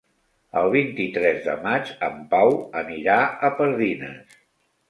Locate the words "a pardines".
3.49-4.43